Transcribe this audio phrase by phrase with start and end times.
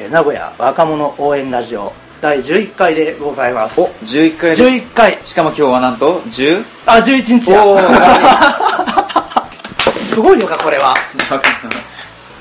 [0.00, 3.78] えー名古屋若者応援ラジオ第11回でございます。
[3.80, 4.62] お11回です。
[4.62, 5.18] 11回。
[5.24, 6.64] しかも今日はなんと 10?
[6.86, 7.64] あ11日や。
[10.08, 10.94] すごいのかこれは。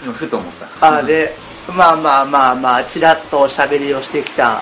[0.03, 0.97] 今ふと思った。
[0.97, 1.35] あで
[1.75, 4.61] まあまあまあまあちらっとおしゃべりをしてきた、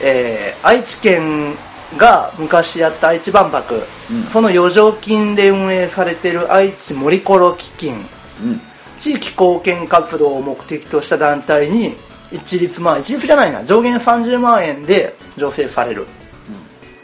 [0.00, 1.56] えー愛知県
[1.96, 4.28] が昔やった愛知万博、うん。
[4.32, 8.06] その余剰金で運営されてる愛知森コロ基金。
[8.40, 8.60] うん
[9.04, 11.94] 地域貢献活動を目的とした団体に
[12.32, 16.06] 一律まあ一律じゃないな上限30万円で助成される。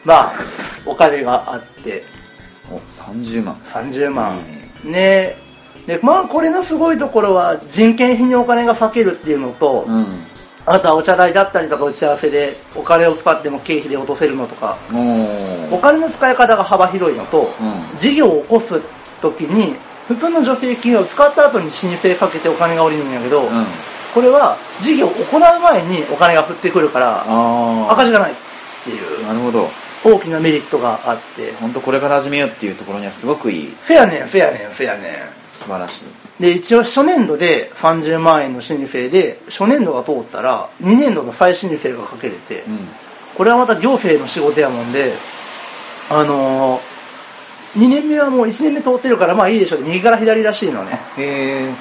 [0.07, 0.33] まあ
[0.87, 2.05] お金があって。
[2.73, 3.55] お30万。
[3.67, 4.39] 30万。
[4.83, 5.37] ね
[5.87, 10.07] でまあこれのすごいところは人件費にお金が割けるっていうのと、うん。
[10.65, 14.79] あとはお茶代だったりとか打ち合わせでお金を使っても経費で落とせるのとか。
[15.71, 17.99] お金の使い方が幅広いのと、うん。
[17.99, 18.81] 事業を起こす
[19.21, 19.77] 時に
[20.11, 23.65] 普通の助成金を使った後に申請かけてお金が下りるんやけど、うん。
[24.13, 27.23] これは事業を行う前にお金が降ってくるから
[27.93, 28.35] 赤字がないっ
[28.83, 29.69] ていうなるほど。
[30.03, 31.53] 大きなメリットがあって。
[31.53, 33.67] 本当これから始めようっていうところにはすごくいい。
[33.69, 35.21] フェアねんフェアねんフェアね
[35.53, 36.05] 素晴らしい。
[36.07, 36.09] ん
[36.41, 42.79] で一応初年度で30万円の申請で初年度が通ったら2年度の再申請がかけれて、うん。
[43.37, 45.13] これはまた行政の仕事やもんで、
[46.11, 46.81] あのー、
[47.77, 49.83] 2年目はもう1年目通ってるからまあいいでしょう。
[49.83, 51.01] 右から左らしいのね。
[51.17, 51.75] へえ。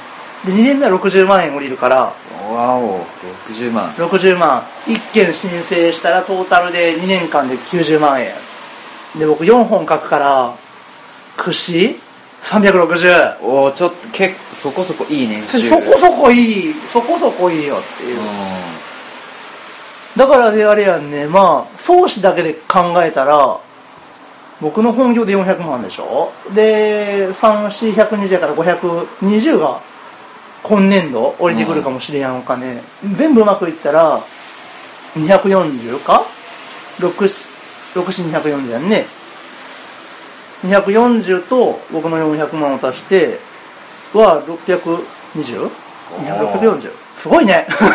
[0.45, 2.13] で2年目は60万円降りるから。
[2.51, 3.05] わお。
[3.49, 3.91] 60万。
[3.93, 4.63] 60万。
[4.85, 8.33] 1件申請したらトータルで2年間で90万円。
[9.17, 10.55] で僕4本書くから
[11.37, 11.99] 串
[12.43, 15.69] ？360おおちょっと結構そこそこいい年収。
[15.69, 16.73] そこそこいい。
[16.93, 18.19] そこそこいいよっていう。
[18.19, 18.19] う
[20.17, 21.27] だからねあれやんね。
[21.27, 23.59] まあ創始だけで考えたら
[24.61, 26.31] 僕の本業で400万でしょ？
[26.53, 29.81] で3420やから520が
[30.63, 32.81] 今年度降りてくるかもしれやんお金、
[33.15, 34.21] 全部うまくいったら
[35.17, 36.25] 240か
[36.99, 39.05] ？64240やんね。
[40.65, 43.39] 240と僕の400万を足して
[44.13, 44.43] は
[45.35, 47.67] 620?640 すごいね。
[47.69, 47.87] すご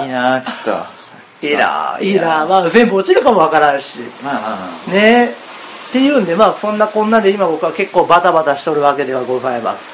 [0.00, 0.02] い。
[0.02, 0.99] いいなあちょっと
[1.42, 4.00] いいないいなまあ全部落ちるかもわからんし。
[4.22, 4.56] まあまあ
[4.86, 5.30] まね。
[5.30, 9.84] っていうんでまあそんなこんなで今僕は結構バタバタしとるわけではございます。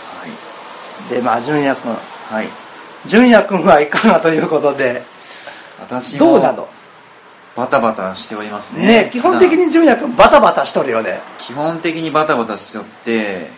[1.08, 2.48] あでまあ純也君はいはい。
[3.06, 5.02] 純也君はいかがということで。
[5.80, 6.68] 私もどうなの？
[7.54, 9.04] バタバタしておりますね。
[9.04, 11.20] ね基本的に純也君バタバタしとるよね。
[11.38, 13.48] 基本的にバタバタしておって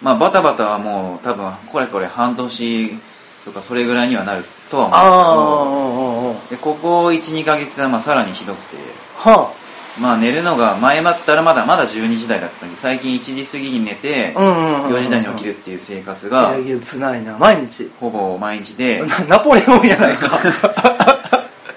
[0.00, 2.98] まあバタバタはもう多分これこれ半年
[3.44, 4.44] とかそれぐらいにはなる
[4.74, 8.76] とはああ思うんですけどでここ12ヶ月はまあさらにひどくて。
[9.16, 9.52] は
[10.00, 14.84] まあ寝るのが前だったらまだまだ12時台だったんで最近1時過ぎに寝てあうんうんうん。
[14.86, 20.28] うん4時台に起きるっていう生活がいやつないな毎日ほぼ毎日でなナポレオンやないか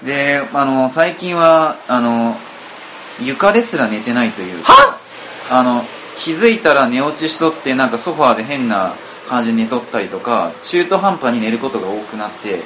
[0.02, 2.34] であの最近はあの
[3.22, 4.98] 床ですら寝てないというは
[5.50, 5.84] あの
[6.16, 8.94] 気づいたら寝落ちしとってなんかソファーで変な
[9.28, 12.62] 感じで寝とったりとか中途半端に寝ることが多くなって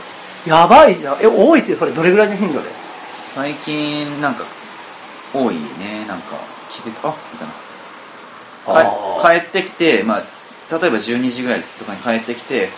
[0.47, 1.01] やばい。
[1.01, 2.69] なえ多いってそれどれぐらいの頻度で？
[3.35, 4.45] 最近なんか
[5.33, 6.05] 多いね。
[6.07, 6.37] なんか
[6.71, 9.41] 気づいたあみたいな。
[9.41, 10.23] 帰ってきて、まあ、
[10.79, 12.69] 例えば12時ぐらいとかに帰ってきて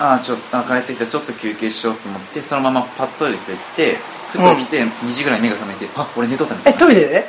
[0.00, 1.06] あーちょっとあ帰ってきた。
[1.06, 3.96] ちょっと休憩しようと思ってそのままパッとトイレ行って
[4.32, 6.80] ふと起きて2時ぐらいに目が覚めて、あ俺寝とったみたえいな。
[6.80, 7.26] トイレで？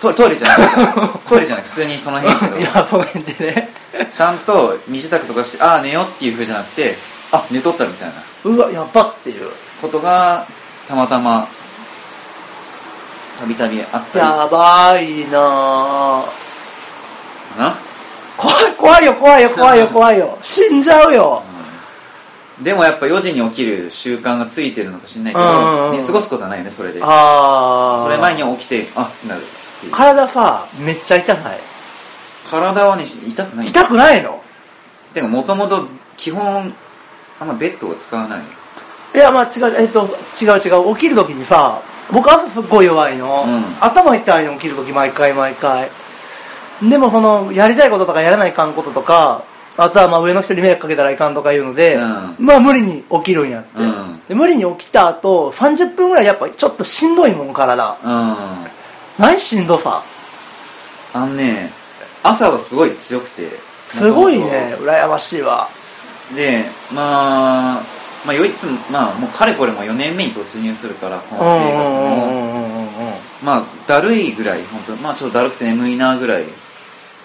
[0.00, 0.58] トトイレじゃない。
[1.28, 1.64] トイレじゃない。
[1.64, 3.70] 普通にその辺やけどいやその辺でね。
[4.14, 6.96] ちゃんと身支度とかしてああ寝ようっていう風じゃなくて
[7.32, 8.14] あ寝とったみたいな
[8.46, 9.50] うわやっばっていう
[9.82, 10.46] ことが
[10.88, 11.48] たまたま
[13.38, 14.18] たびたびあったり。
[14.18, 16.24] やばいな。
[17.58, 17.74] な、
[18.36, 20.38] 怖い怖いよ怖いよ怖いよ怖いよ。
[20.42, 21.42] 死んじゃうよ。
[22.58, 22.64] うん。
[22.64, 25.50] でもやっぱ4時に起きる習慣がついてるのかしんないけうんう
[25.94, 26.06] んうん。
[26.06, 27.00] 過ごすことはないよねそれで。
[27.02, 29.42] ああそれ前に起きてあなる
[29.90, 31.58] 体さめっちゃ痛ない。
[32.48, 33.68] 体はね痛くない。
[33.68, 34.42] 痛くないの？
[35.12, 36.72] てかもともと基本
[37.40, 38.42] あんまベッドを使わない？
[39.14, 40.06] いやまあ違うえっと
[40.40, 40.94] 違う違う。
[40.94, 43.62] 起きる時にさ僕朝すっごい弱いの、うん。
[43.80, 45.90] 頭痛いの起きる時毎回毎回。
[46.82, 49.44] でもそのやりたいこととかやらないかんこととか
[49.76, 52.36] あとはまあ上の人に迷惑かけたらいかんとかいうので、うん。
[52.38, 54.20] まあ無理に起きるんやって、うん。
[54.28, 58.36] で無理に起きた後30分ぐらいやっぱちょっとしんどいもん体うん。
[59.18, 60.04] 何しんどさ。
[61.14, 61.70] あのね
[62.22, 63.50] 朝はすごい強くて。
[63.88, 65.68] すごいね元羨ましいわ。
[65.68, 65.85] 々
[66.34, 67.82] でまあ
[68.26, 72.88] まあよいつもまあもうかれこれも4年目に突入するからこの生活もうんうんうんうんうん
[73.42, 76.50] まあだるいぐらい本当まあちょっとだるくて眠いなぐらいうん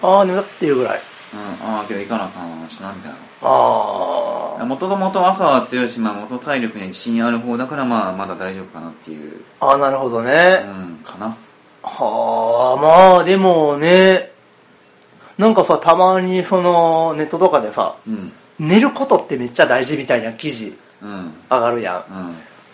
[0.04, 1.02] ああ眠ったっていうぐらい
[1.34, 4.66] ああけど行かなあかんしなみたいなああ。
[4.66, 10.32] もともと朝は強いし、まあ、元体力に自信ある方だから、まあ、まだ大丈夫かなっていう、ああ、なるほどうね。
[10.32, 11.36] ん、かな。
[11.84, 14.32] はあ、まあでもね、
[15.38, 18.32] なんかさ、たまにそのネットとかでさ、うん。
[18.62, 21.34] 寝ることってめっちゃ大事みたいな記事うん。
[21.50, 22.14] 上がるやん。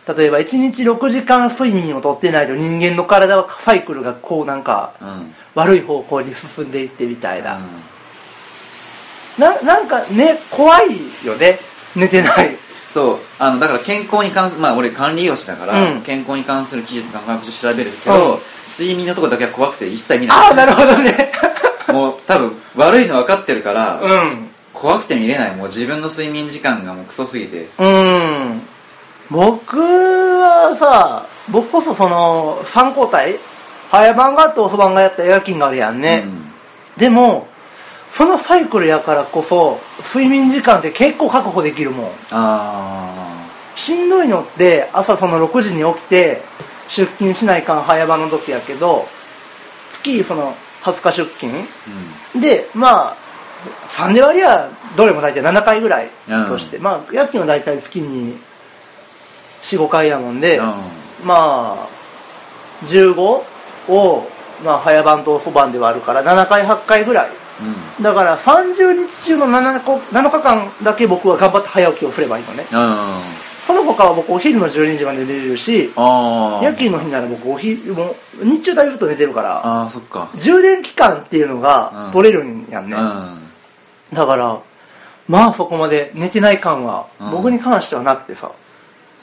[0.07, 0.16] うん。
[0.16, 5.34] 例えば1日6時間睡眠をとってないと人間の体はサイクルがこうなんかうん。
[5.56, 7.57] 悪い方向に進んでいってみたいな。
[7.57, 7.63] うん
[9.38, 11.60] ななんかね、怖いよね。
[11.95, 12.57] 寝てない。
[12.92, 20.38] そう、あの、だから健康に関すまあ俺管理栄養士だから、うん健康に関する記述とか科学書調べるけど、うん睡眠のとこだけは怖くて一切見ない。
[20.50, 21.31] ああ、なるほどね。
[21.94, 24.50] もう多分悪いの分かってるから、うん。
[24.79, 25.56] 怖くて見れない。
[25.56, 27.69] もう自分の睡眠時間がもうクソすぎて。
[27.79, 28.62] うん。
[29.29, 33.39] 僕はさ、僕こそその、3交代？
[33.91, 36.24] 早番があって遅番がやった夜勤があるやんね。
[36.25, 36.47] うん
[36.97, 37.47] でも、
[38.12, 39.79] そのサイクルやからこそ、
[40.13, 42.12] 睡眠時間って結構確保できるもん。
[42.31, 46.41] あしんどいのって、朝その6時に起きて、
[46.89, 49.07] 出勤しないかん早番の時やけど、
[49.94, 52.41] 月その20日出勤ー。
[52.41, 53.18] で、まあ、
[53.90, 56.10] 3で割りはどれも大体7回ぐらい
[56.48, 58.38] として、うんまあ、夜勤は大体月に
[59.64, 60.66] 4、5回やもんで、うん。
[60.66, 60.74] うん。
[61.25, 61.88] まあ、
[62.86, 63.22] 15
[63.90, 64.28] を、
[64.64, 67.30] まあ、早番と遅番ではあるから、7回、8回ぐらい。
[67.98, 68.04] うん。
[68.04, 72.66] だから、30日中の 7, 個7日間だけ僕は頑張って早起きをすればいいのね。
[72.72, 73.22] あ
[73.66, 76.62] その他は僕、お昼の12時まで寝れるし、あ。
[76.63, 80.30] 夜勤の日なら僕、お昼、もう、日中だいぶと寝てるから、ああ、そっか。
[80.36, 82.96] 充電期間っていうのがうん取れるんやんね。
[82.96, 83.47] うん。
[84.13, 84.62] だから、
[85.27, 88.51] まあそこまで寝てない感はうん僕に関してはなくてさ。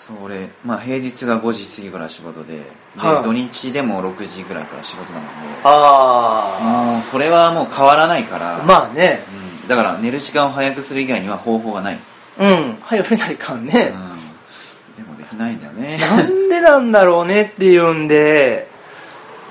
[0.06, 2.62] そう、俺、まあ平日が5時過ぎから仕事で、で、
[2.96, 5.31] はい土日でも6時ぐらいから仕事なので、
[5.64, 6.58] あ
[6.94, 8.62] もうそれはもう変わらないから、あ。
[8.62, 9.20] まあね。
[9.62, 11.98] うん、だから寝る時間を早くする以外には方法がない。
[12.38, 12.78] うん。
[12.82, 13.92] 早く寝ないかんね。
[13.94, 15.04] うん。
[15.04, 15.98] でもできないんだよね。
[15.98, 18.69] なんでなんだろうねっていうんで、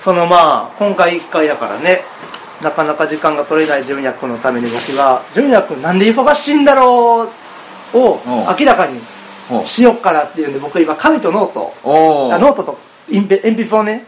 [0.03, 2.01] そのまあ、今回1回やからね、
[2.63, 7.30] なかなか時間が取れない純也君のために僕が、純也君なんで忙しいんだろ
[7.94, 7.98] う？
[7.98, 8.19] を
[8.60, 9.00] 明らかに
[9.68, 11.74] しよっかなっていうんで、僕今紙とノート。
[12.33, 12.80] あノートと
[13.12, 14.06] 鉛筆をね、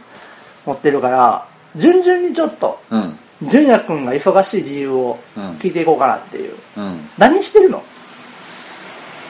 [0.66, 3.20] 持ってるから、順々にちょっと、うん。
[3.44, 6.56] 純也君が忙しい理由をうん聞いていこうかなっていう。
[6.78, 7.10] うん。
[7.18, 7.84] 何してるの？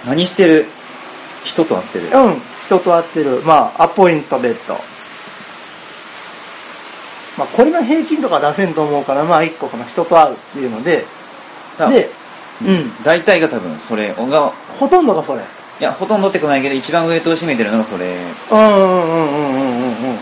[0.06, 0.68] 何してる？
[1.44, 2.06] 人と会ってる。
[2.06, 4.78] うん、人と会ってる、まあ、アポイントメント。
[7.38, 11.06] まあ、これの平均とか出せんと思うから、まあ、一個その人と会うっていうので、
[11.78, 12.10] だで、
[12.62, 15.42] うん、大体が多分それが、ほとんどがそれ。
[15.42, 18.16] いや、ほとんどってこないけど、一番ウエイトを占めてるのがそれ
[18.52, 20.18] うんうんうんうんうんうんうん。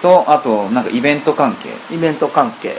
[0.00, 1.68] と、あと、なんかイベント関係。
[1.94, 2.76] イベント関係。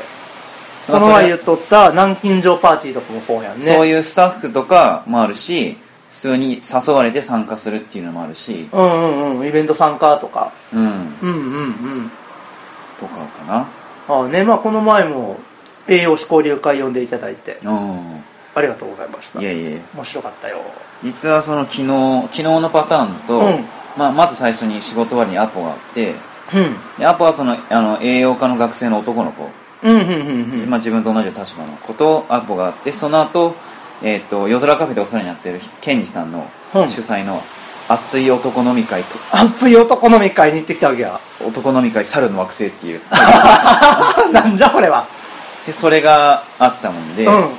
[0.89, 3.61] まあこの前言っとった南京錠パーティーとかもそうやんね。
[3.61, 5.77] そういうスタッフとかもあるし、
[6.09, 10.51] 普通に誘われて参加するっていうのもあるし、うんうんうん、イベント参加とか。
[10.73, 10.87] うん、うん
[11.21, 12.11] うんうん。
[13.01, 13.67] とかかな。
[14.07, 15.39] ああね、まあこの前も
[15.87, 18.23] 栄養士交流会呼んでいただいて、うん。
[18.53, 19.41] ありがとうございました。
[19.41, 20.61] いやいや面白かったよ。
[21.03, 21.87] 実はその昨日、
[22.23, 23.65] 昨日のパターンと、うん
[23.97, 26.15] まあ、まず最初に仕事終わりにアポがあって、
[26.53, 26.75] うん。
[26.99, 29.49] でアポはそのあの栄養科の学生の男の子、
[29.83, 30.69] うんうんうんうん。
[30.69, 33.55] まあ、自分と同じ立場の子とアポがあって、その後、
[34.03, 37.41] えっ、と、夜空カフェでお世話になっているケンジさんのうん主催の
[37.93, 41.19] 熱い男飲み会と、熱い男飲み会に行ってきたわけや。
[41.45, 43.01] 男飲み会猿の惑星っていう。
[44.31, 45.05] なんじゃこれは。
[45.65, 47.49] で、それがあったもんで、うん。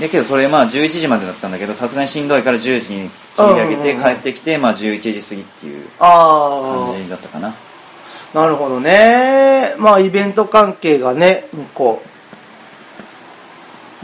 [0.00, 7.48] だけどそれまあ11時までだったんだけど、さすがにしんどいから10時に切り上げて帰ってきて、まあ11時過ぎっていうあ感じだったかな。
[7.48, 9.74] あ、なるほどね。
[9.78, 12.02] まあイベント関係がね、2個。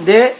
[0.00, 0.36] で、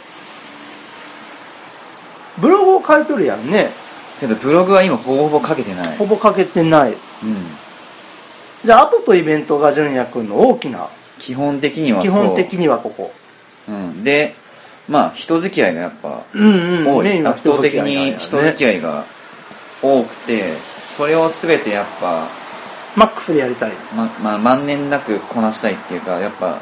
[2.37, 3.71] ブログを書いとるやんね。
[4.19, 5.97] けどブログは今ほぼほぼかけてない。
[5.97, 6.91] ほぼ書けてない。
[6.91, 6.97] うん。
[8.65, 12.11] じゃあ、アポとイベントが純也くんの大きな、基本的にはそう。
[12.11, 13.13] 基本的にはここ。
[13.67, 14.03] うん。
[14.03, 14.35] で、
[14.87, 16.95] まあ人付き合いがやっぱうんうん。
[16.95, 17.05] 多い。
[17.05, 19.05] メインは圧倒的に人付き合いが
[19.81, 20.53] 多くて、
[20.97, 22.27] それを全てやっぱ、
[22.95, 23.71] マックスでやりたい。
[23.95, 26.59] ま、まあ万年なくこなしたいっていうか、やっぱ、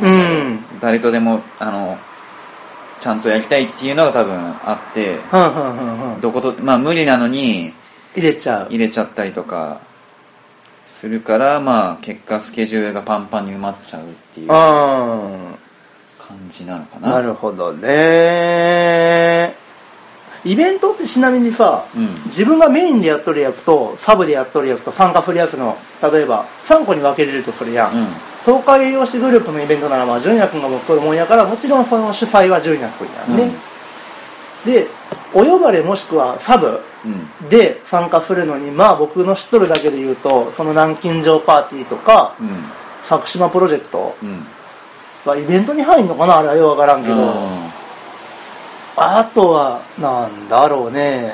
[0.00, 0.64] うん。
[0.80, 1.98] 誰とでも、あの、
[3.00, 4.34] ちゃんとやりたいっていうのが多分
[4.64, 5.18] あって。
[6.20, 7.72] どこと、まあ無理なのに
[8.14, 8.66] 入れちゃう。
[8.70, 9.80] 入れちゃったりとか
[10.86, 15.56] するから、まあ結果スケジュールがパンパンに埋まっちゃうっていう感あ
[16.48, 17.12] じなのかあ、な。
[17.14, 19.54] なるほどね。
[20.44, 22.14] イベントってちなみにさ、うん。
[22.26, 27.94] 自分がメインでやっとるやつと、サブでやっとるやつと参加するやつの、例えば3個に分けれるとするやん。
[27.94, 28.06] うん。
[28.46, 33.36] 東海栄養士グループのイベントなら、まあ、純也君が持っとるもんやから、もちろんその主催は純也君やん。
[33.36, 33.50] ね。
[34.64, 34.88] で
[35.32, 37.08] お呼ばれもしくはサブう
[37.44, 42.48] んで参加するのにまあ僕の知っとるだけで言うとその南京錠パーティーとかうん。
[43.08, 44.44] 佐久島プロジェクトうん。
[45.24, 47.70] はイベントに入んのかなあれはよくわからんけど、うん。
[48.96, 51.32] あとはなんだろうね。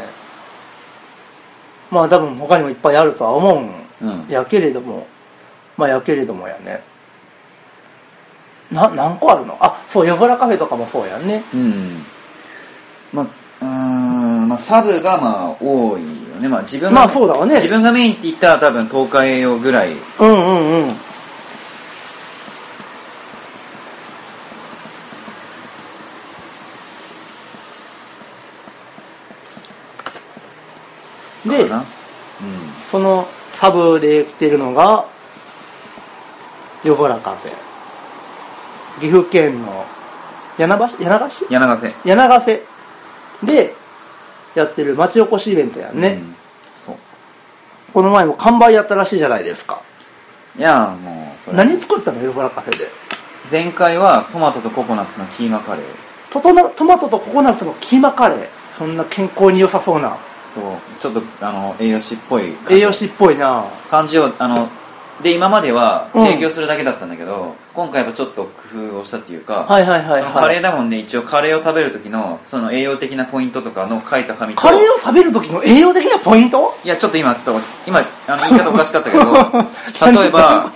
[1.90, 3.54] まあ多分他にもいっぱいあるとは思
[4.00, 4.28] うんうん。
[4.28, 5.06] やけれども。
[5.76, 6.82] まあやけれどもやね
[8.72, 9.56] な何個あるの？
[9.60, 11.44] あそう夜空カフェとかもそうやんね。
[11.52, 12.04] うん。
[13.12, 13.26] まあ
[13.60, 16.08] うーんまあサブがまあ多いよ
[16.40, 16.48] ね。
[16.48, 17.56] まあ自分がまあそうだわね。
[17.56, 19.92] 自分がメインって言ったら多分東海栄養ぐらい。
[19.92, 20.96] うんうんうん。
[31.50, 31.84] でかな？
[32.90, 35.06] そのサブで来てるのが
[36.84, 37.71] 夜空カフェ
[39.00, 39.84] 岐阜県の
[40.58, 41.94] 柳橋柳柳ヶ瀬。
[42.04, 42.62] 柳ヶ瀬。
[43.42, 43.74] で
[44.54, 46.36] やってる町おこしイベントやんね、うん。
[46.76, 46.96] そう。
[47.92, 49.82] この前も完売やったらしいじゃないですか。
[50.58, 51.56] いやもうそれ。
[51.56, 52.22] 何作ったの？
[52.22, 52.88] 夜空カフェで。
[53.50, 55.84] 前回はトマトとココナッツのキーマカレー。
[56.30, 58.48] トトナトマトとココナッツのキーマカレー。
[58.76, 60.18] そんな健康に良さそうな。
[60.54, 60.64] そう。
[61.00, 63.64] ちょっとあの栄養士っぽい栄養士っぽいな。
[63.88, 64.68] 感じをあの
[65.22, 66.26] で今まではうん。
[66.26, 68.50] 提供するだけだったんだけど、今回はちょっと工
[68.94, 70.98] 夫をしたっていうか、はいはいはいそのカレーはいだもんね。
[70.98, 76.74] 一応カレーを食べる時のその栄養的なポイントとかの書いた紙とカレーを食べる時の栄養的なポイント？
[76.84, 79.24] いやちょっと今ちょっと今あの言い方おかしかったけど
[80.20, 80.70] 例えば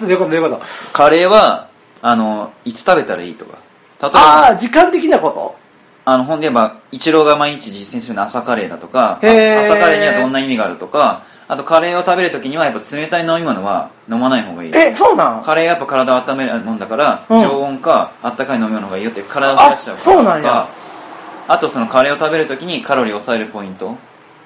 [0.92, 1.68] カレーは
[2.02, 3.58] あのいつ食べたらいいとか。
[4.00, 5.65] 例えばああ時間的なこと？
[6.08, 9.28] あの、本で言えば、イチローが毎日実践するのは朝カレーだとか、朝カ
[9.90, 14.70] レーにはどんな意味があるとか、あとカレーを食べるときにはやっぱ冷たい飲み物は飲まない方がいい。
[14.76, 15.42] えそうなん？
[15.42, 17.40] カレーやっぱ体を温めるもんだから、うん。
[17.40, 20.68] 常温かあったかい飲み物がいいよって体を冷やしちゃうそうなんや。
[21.48, 23.96] あとそのカレーを食べるときにカロリーを抑えるポイント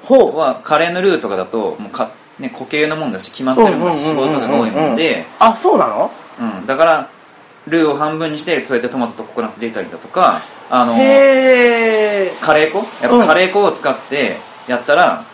[0.08, 4.96] は、カレーのルーとかだと、もうか、ね、固形のもんだし、決まってるもんだし、脂肪とかが多いもん。
[4.96, 6.10] で、あそうなの？
[6.40, 7.08] うん、だから、
[7.66, 10.40] ルーを半分にして、そうやってトマトとココナッツ入れたりだとか、
[10.70, 12.78] あの、カレー粉？
[13.02, 14.36] やっぱカレー粉を使って
[14.68, 15.24] やったら、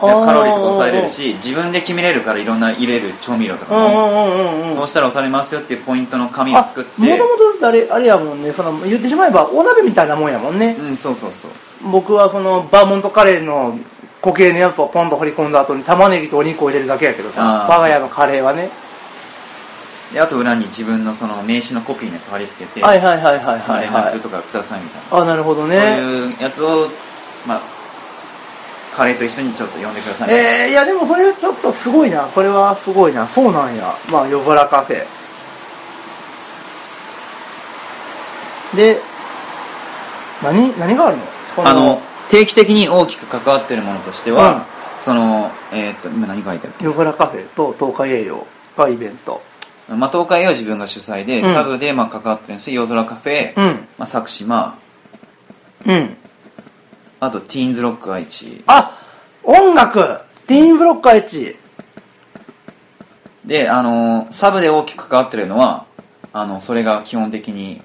[0.00, 8.52] カロリーとか抑えれるし、自分で決めれるからいろんな入れる調味料とかも、そうしたら抑えれますよっていうポイントの紙を作って、もともとあれあれやもんね。
[8.52, 11.50] その言ってしまえばお鍋みたいなもんやもんね、うん、そうそうそう。
[11.90, 13.78] 僕はそのバーモントカレーの
[14.22, 18.70] 固形のやつをポンと掘り込んだ後に玉ねぎとお肉を入れるだけやけどさ我が家のカレーはね
[20.12, 24.14] で、あと裏に自分のその名刺のコピーのやつ貼り付けて、はいはいはいはいはい連はい。
[24.14, 25.24] 絡とかくださいみたいな。
[25.24, 26.88] あなるほどそうねいうやつを、
[27.46, 27.62] まあ、
[28.94, 30.30] カレーと一緒にちょっと呼んでください。
[30.32, 32.22] えー、いやでもそれちょっとすごいな。
[32.24, 33.26] これはすごいな。
[33.26, 33.96] そうなんや。
[34.10, 35.04] まあ夜空カフェ。
[38.76, 39.00] で
[40.42, 41.22] 何何があるの？
[41.54, 44.66] そあの、定期的に大きく関わってるものとしては、
[45.00, 46.76] その、えーっと、今何書いてある？
[46.80, 48.46] 夜空カフェと東海栄養
[48.76, 49.42] がイベント
[49.88, 51.52] まあ、東海は自分が主催で、うん。
[51.52, 52.70] サブでまあ関わってるんです。
[52.70, 53.64] 夜空カフェ、うん。
[53.98, 54.78] まあ、佐久島、
[55.86, 56.16] うん。
[57.20, 58.62] あとティーンズロック愛知。
[58.66, 58.98] あ
[59.44, 60.20] 音楽。
[60.46, 61.56] ティーンブロック愛知。
[63.44, 65.86] で、あのーサブで大きく関わってるのは、
[66.32, 67.80] あの、それが基本的に、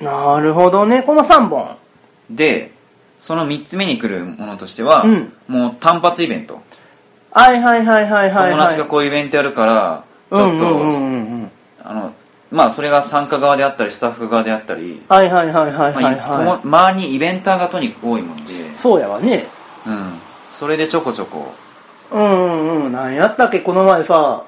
[0.00, 1.02] なるほどね。
[1.02, 1.76] この3本。
[2.30, 2.72] で、
[3.20, 5.32] その3つ目に来るものとしては、うん。
[5.48, 6.60] もう単発イベント。
[7.30, 10.04] はいはいはいはいはい、はい、友達がこういうイベントやるから、
[10.34, 12.12] ちょっと、あの、
[12.50, 19.46] まあ、それが参加側であったり、スタッフ側であったり、はいはいはいはいはいはい、とも周りにイベンターがとにかく多いもんで、そうやわね。
[19.86, 20.12] うん。
[20.52, 21.52] それでちょこちょこ、
[22.12, 22.92] うんうんうん。
[22.92, 24.44] 何やったっけこの前さ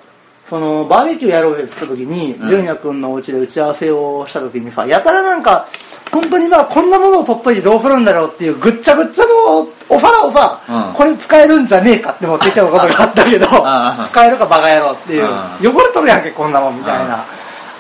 [0.48, 2.48] そのバーベキューやろうよって言った時にうん。
[2.48, 5.66] 純也君のお家で打ち合わせをした時にさやたらなんか
[6.12, 10.94] 本当にまあこんなものを取っといてどうするんだろうっていうぐっちゃぐっちゃのお皿をさ、うん。
[10.94, 13.46] これ使えるんじゃねえかって持ってきたことがあったけど
[14.10, 17.24] 使えるかバカ野郎っていううん汚れとるやんけこんなもんみたいな。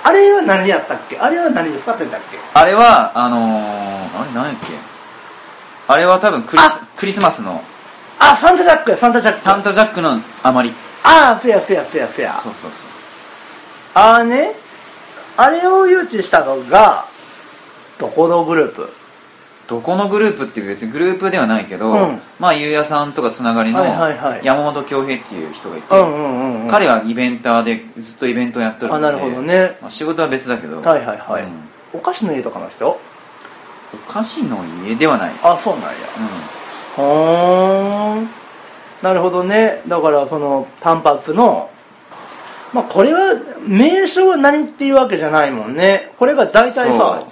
[0.02, 1.18] あれは何やったっけ？
[1.18, 2.38] あれは何で使ってんだっけ？
[2.54, 3.40] あれは、あのー、
[4.20, 4.66] あれ何やっけ？
[5.88, 6.80] あれは多分クリスあ。
[6.96, 7.60] クリスマスの。
[8.20, 9.40] あサンタジャックやサンタジャック。
[9.40, 10.74] サンタジャックの余り。
[11.08, 12.90] ああフェアフェアフェアフェアそうそうそう。
[13.94, 14.54] ああね、
[15.36, 17.06] あれを誘致したのが、
[17.98, 18.90] どこのグループ？
[19.68, 26.68] どこのグループっていう別にグループではないけど、うんまあ、ゆうやさんとかつながりのはいはいはい山本恭平っていう人がいて、うんうんうんうん。
[26.68, 31.42] 彼はイベンターでずっとイベントをやってるので、あなるほどねまあ、仕事は別だけど、はいはいはい。
[31.44, 31.50] うん
[31.94, 32.88] お菓子の家とかの人？
[32.88, 35.34] お菓子の家ではない。
[35.42, 35.90] あ、そうなんや。
[35.90, 35.96] う
[36.96, 38.28] ほーん。
[39.02, 39.82] なるほどね。
[39.86, 41.70] だからその単発の、
[42.72, 43.34] まあこれは
[43.66, 46.12] 名称は何っていうわけじゃないもんね。
[46.18, 47.22] これが大体さ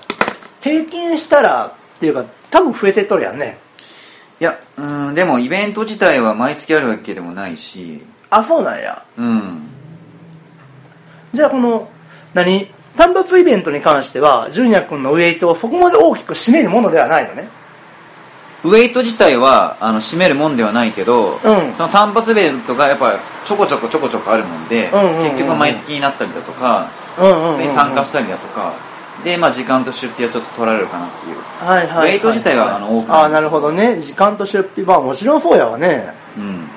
[0.60, 3.58] 平均したらっていうか多分増えてっとるやんね。
[4.40, 9.68] やうんでもイベント自体は毎月あるわけでもないしあそうなんやうん
[11.32, 11.88] じゃあこの
[12.34, 12.68] 何？
[12.96, 17.48] 単発イベントに関しては純也君のウェイトをそこまで大きく占めるものではないのね
[18.64, 21.74] ウェイト自体はあの占めるもんではないけど、うん。
[21.74, 28.74] その単発イベントがやっぱちょこちょこちょこちょこあるもんで、結局毎月になったりだとか、うんに参加したりだとか
[29.22, 31.36] で、まあ、時間と出費はちょっと取られるかなっていう。
[31.64, 34.00] はいはいはい、ウェイト自体はあの多くああなるほどね。
[34.00, 36.12] 時間と出費まあもちろんそうやわね。
[36.36, 36.68] うん。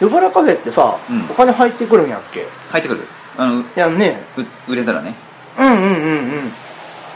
[0.00, 1.26] 夜空カフェってさ、うん。
[1.30, 2.46] お金入ってくるんやっけ？
[2.72, 3.06] 帰ってくる。
[3.36, 4.22] あのうやんね。
[4.66, 5.14] 売れたらね。
[5.58, 5.86] うんうんうんう
[6.46, 6.52] ん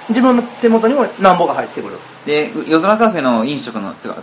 [0.09, 1.99] 自分の手元にも何ぼが入ってくる。
[2.27, 4.17] でう夜空カフェの飲食のてか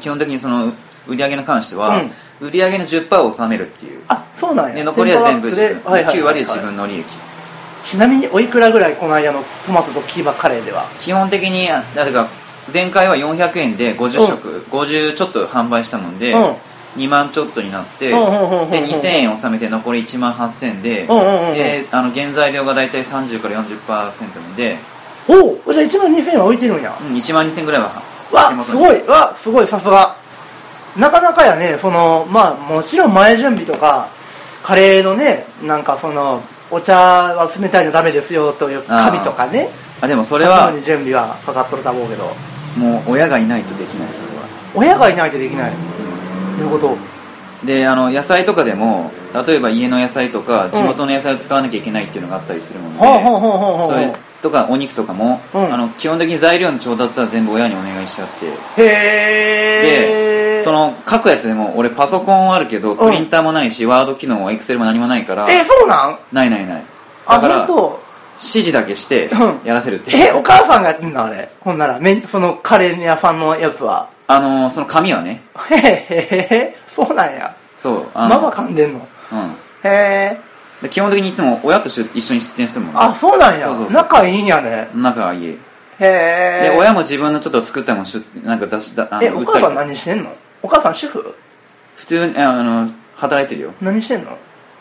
[0.00, 0.72] 基本的にその
[1.06, 2.02] 売り上げに関しては、
[2.40, 4.02] 売り上げの10%を納めるっていう。
[4.08, 4.74] あそうなんや。
[4.76, 7.04] で残りは全部自分、はいはいはい9割で自分の利益。
[7.84, 10.86] ちなみにおいくらぐらいこの間のトマトとキーマカレーでは？
[11.00, 12.28] 基本的にあだから
[12.72, 16.56] 前回は400円で50食、50ちょっと販売したもんで、うん。
[16.96, 24.78] 2万ちょっとになって、うんうんうんうんで2000円納めて残り1万8000円で、うんうんうんうんであの原材料が大体30から40%なんで、
[25.28, 28.02] おおじゃあ1万2000円は置いてるんや、うん、1万2000円ぐらいは。
[28.32, 29.02] わすごい。
[29.04, 30.16] わすごいさすが。
[30.96, 34.08] なかなかやねそのまあもちろん前準備とか
[34.62, 39.70] カレーのねなんかそのお茶は冷たいのダメですよという紙とかね。
[40.00, 42.30] あでもそそれはに準備はかかっとると思うけど。
[42.76, 45.72] もう親がいないとできないそれは、親がいないとできない。
[46.58, 46.96] ということ？
[47.64, 49.10] であの野菜とかでも
[49.46, 54.12] 例えば家の野菜とか地元の野菜を使わなきゃいけないっていうのがあったりするもんで、ほうほうほうほうほうそれ
[54.44, 55.74] とかお肉とかも、うん。
[55.74, 58.46] あの基本的に材料の調達は全部親にお願いしちゃって。
[58.46, 62.96] へえでその書くやつでも俺パソコンはあるけどん。
[62.96, 66.18] プリンターもないし、ワード機能もエクセルも何もないからえそうなん？
[66.32, 66.82] ないないない。
[67.26, 67.80] あだから指
[68.40, 69.60] 示だけしてうん。
[69.64, 70.16] やらせるって。
[70.16, 71.48] えお母さんがやってんのあれ？
[71.60, 74.10] ほんならめんそのカレー屋さんのやつは？
[74.26, 75.42] あのその紙はね。
[75.70, 77.56] へへへへそうなんや。
[77.76, 79.00] そうママ噛んでんの？
[79.32, 79.38] うん。
[79.84, 80.53] へえで
[80.90, 83.68] 基本的にいつも親と一緒に出店してるもあそうなんや。
[83.90, 84.88] 仲いいんやね。
[84.94, 85.48] 仲はいい。
[85.50, 85.56] へ
[86.00, 90.30] えで親も自分のちょっと作ったもんしゅなんか出しだえお母さん何してんの？
[90.62, 91.34] お母さん主婦？
[91.96, 93.72] 普通にあの働いてるよ。
[93.80, 94.36] 何してんの？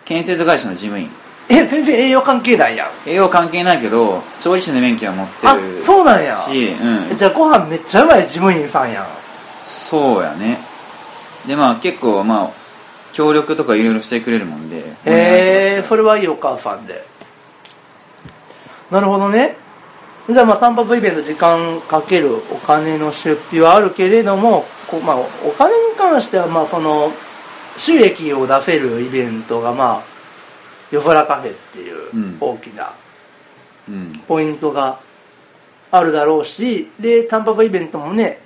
[0.05, 1.09] 建設会社の事務員。
[1.49, 3.09] え全然栄養関係ないやん。
[3.09, 6.39] 栄養関係ないけど調理師の免許は持ってあるそうなんや。
[6.39, 9.05] し、うん、じゃあご飯めっちゃうまい事務員さんやん。
[9.67, 10.57] そうやね。
[11.45, 12.62] でまあ結構まあ
[13.13, 17.05] 協力とかいろいろしてくれるもんでへえそれはいいお母さんで。
[18.91, 19.55] なるほどね。
[20.29, 27.11] じゃあまあ散髪イベント時間かけるお金の出費はあるけれどもこう、まあ、お金に関してはまあその
[27.77, 30.03] 収益を出せるイベントがまあ
[30.91, 32.37] 夜空カフェっていううん。
[32.39, 32.93] 大きな
[33.89, 34.13] うん。
[34.27, 34.99] ポイントが
[35.91, 38.39] あるだろうしで単発イベントもね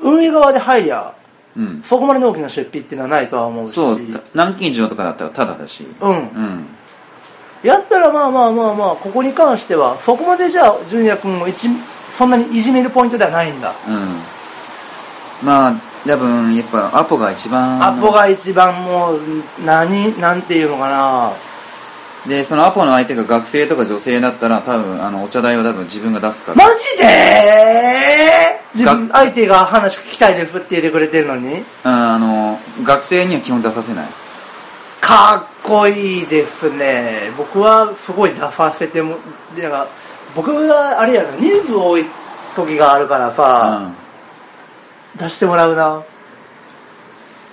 [0.00, 1.15] 運営側で入りゃ
[1.56, 1.82] うん。
[1.84, 3.74] そこまでの大きな出費っていうのはないとは思うし。
[3.74, 5.86] そうた南京錠とかだったらタダだし。
[6.00, 6.10] うん。
[6.10, 6.66] うん。
[7.62, 11.68] やったらまあまあまあまあここに関してはそこまでじゃあ純也君を一
[12.16, 14.20] そんなにいじめるポイントではないんだ、うん。
[15.42, 15.74] まあ
[16.06, 19.20] 多分やっぱアポが一番アポが一番もう
[19.64, 21.32] 何なんていうのかな
[22.28, 26.66] でそのアポの相手が学生とか女性だったら多分あのお茶代は多分自分が出すから。
[26.66, 31.64] マジで自分相手が話聞きたいですって言ってくれてるのに？
[31.84, 34.06] ああの学生には基本出させない。
[35.00, 37.30] かっこいいですね。
[37.38, 39.18] 僕はすごい出させても
[39.56, 39.86] なんか
[40.34, 42.04] 僕はあれやな人数多い
[42.56, 43.92] 時があるからさ、
[45.16, 46.02] 出してもらうな。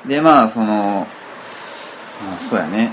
[0.04, 1.06] うん、でまあその、
[2.26, 2.92] まあ、そうやね、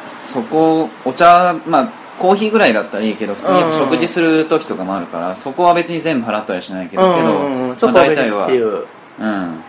[0.31, 1.89] そこお茶まあ
[2.19, 8.85] コーヒーぐらいだったらいいけど普通に食事する時とかもあるから、そこは別に全部払ったりしないけど、けど、まあおめでっていう、
[9.19, 9.63] うん。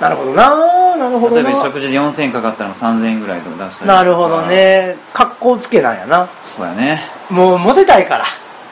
[0.00, 4.96] なるほどななるほど例えばな食事で4000円かかったら3000円ぐらいとか出したりなるほどね。
[5.12, 6.28] 格好つけなんやな。
[6.42, 7.00] そうやね。
[7.30, 8.24] もうモテたいから。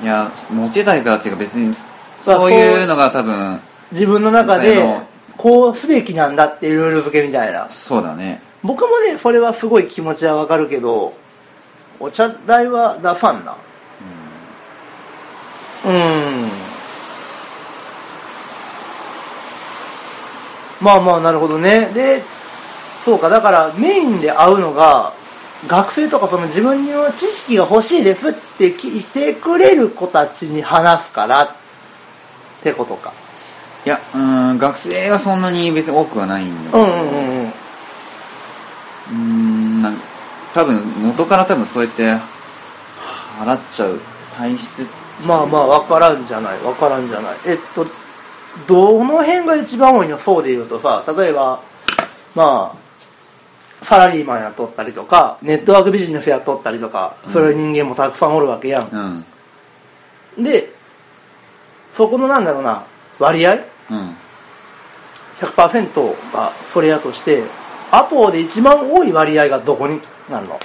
[0.02, 1.76] いやモテたいからっていうか別にまあ
[2.22, 3.60] そういうのが多分
[3.92, 7.68] 自分の中あでのこうすべきなんだっていうルール付けみたいな。
[7.70, 11.14] そうだね僕もねそれはすごい気持ちはわかるけど
[12.00, 13.56] お茶代は出さんな
[15.84, 16.48] うん。
[20.80, 21.90] まあまあなるほどね。
[21.92, 22.22] で
[23.04, 25.14] そうかだからメインで会うのが
[25.66, 31.50] 学生とかその自分の知識が欲しいですって聞いてくれる子たちに話すからっ
[32.62, 33.12] てことか。
[33.84, 36.84] いやうーん学生はそんなに別に多くはないんだけど。
[36.84, 37.61] うんうんうん
[39.10, 40.00] うんんなん
[40.54, 42.04] 多分元から多分そうやって
[43.40, 44.00] 払っちゃう
[44.36, 44.86] 体質
[45.26, 46.58] まあまあ分からんじゃない。
[46.58, 47.36] 分からんじゃない。
[47.46, 47.86] えっと
[48.66, 51.62] どの辺が一番多いのそうで言うとさ、例えば、
[52.34, 59.24] まあ、サラリーマンやっとったりとか、ネットワークビジネスとったりとか、そういう人間もたくさんおるわけやん。
[60.36, 60.44] うん。
[60.44, 60.72] で、
[61.94, 62.84] そこのなんだろうな、
[63.18, 63.54] 割合？
[63.54, 64.16] うん。
[65.40, 67.42] 100%がそれやとして、
[67.92, 70.00] アポで一番多い割合がどこに
[70.30, 70.58] なるの？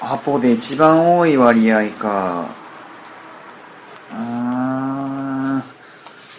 [0.00, 2.48] アポで一番多い割合か。
[4.12, 5.62] あ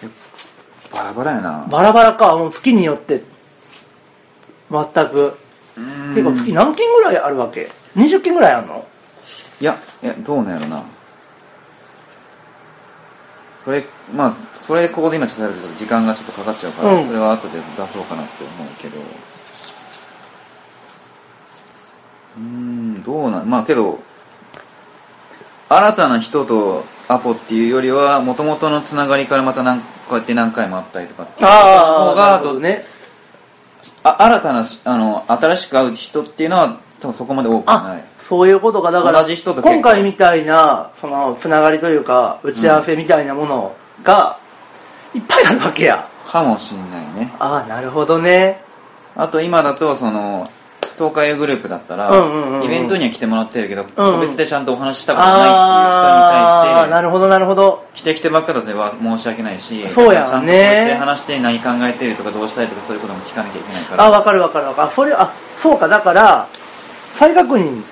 [0.03, 0.93] ー。
[0.93, 1.65] バラバラやな。
[1.69, 3.23] バラバラか、もう月によって、
[4.69, 5.38] 全く。
[5.77, 6.15] うーん。
[6.15, 8.86] てか月何件ぐらいあるわけ ?20 件ぐらいあるの？
[9.62, 10.83] いやいやどうなんやろな。
[13.63, 14.33] それまあ
[14.65, 17.07] それここで今ちょっとやると時間がちょっとかかっちゃうから、うん。
[17.07, 18.97] それは後で出そうかなって思うけど
[22.38, 24.00] うーんどうなんまあけど
[25.69, 32.86] 新たな人とアポっていうよりはもともとのつながりからまた何こうやって何回もあったりとかっていうああ、方がね。
[34.04, 38.91] あ新たなしあの新しく会う人っていうのは多分そこまで多くなあい、そういうことか。
[38.91, 44.39] だから、同じ人と今回みたいな、その、つながりというか、打ち合わせみたいなものが、
[45.13, 46.08] いっぱいあるわけや。
[46.26, 48.62] かもしんないねああ、なるほどね。
[49.15, 50.45] あと今だとその
[50.97, 52.10] 東海グループだったら、
[52.63, 53.88] イベントには来てもらってるけど、うん。
[53.88, 57.86] 個別でちゃんとお話ししたことないっていう人に対してなるほど、なるほど。
[57.93, 60.51] 来て来てばっかだとは申し訳ないしそうやちゃんと
[60.99, 64.05] 話して何考えてるとかどうしたいとかそういうことも聞かなきゃいけないから。
[64.05, 64.88] あ、わかるわかるわかる。
[64.88, 65.31] あ、それ、あ、
[65.62, 66.47] そうか、だから、
[67.13, 67.83] 再確認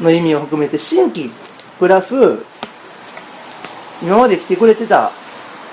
[0.00, 1.30] の意味を含めて、新規
[1.78, 2.14] プラス、
[4.02, 5.10] 今まで来てくれてた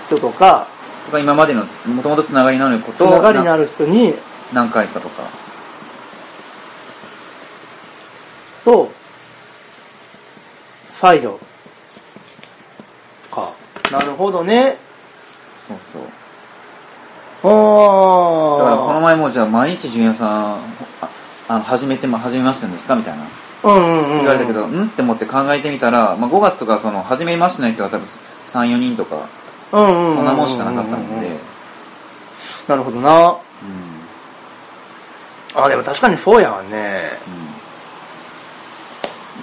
[0.08, 0.68] 人とか、
[1.14, 4.12] 今までのもともとつながりのあるこつとをながりのある人に、
[4.52, 5.45] な何回かとか
[8.66, 8.92] と、
[11.00, 11.40] 再度。
[13.32, 13.54] か。
[13.92, 14.78] なるほどね。
[15.68, 16.02] そうそう
[17.44, 19.02] あだからこのあ。
[19.02, 20.60] 前もじゃあ毎日ジュニアさんあ
[21.48, 23.28] あの始めてま始めましたんですかみたいな
[23.64, 24.18] うんうんうん。
[24.20, 28.08] 言われたけど、んって思って考えてみたら、まあ、5月とかその初めましての人は多分
[28.54, 29.28] 34人とか。
[29.72, 29.78] そ
[30.22, 31.38] んなもんしかなかったので、
[32.68, 33.32] なるほどな。
[33.32, 33.38] うん
[35.56, 37.04] あ、でも確かにそうやわね。
[37.28, 37.55] うん